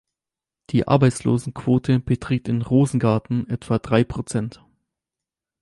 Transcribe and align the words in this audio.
Die 0.71 0.87
Arbeitslosenquote 0.87 1.99
beträgt 1.99 2.47
in 2.47 2.63
Rosengarten 2.63 3.47
etwa 3.51 3.77
drei 3.77 4.03
Prozent. 4.03 4.65